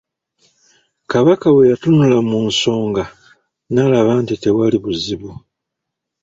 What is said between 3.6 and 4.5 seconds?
n'alaba nti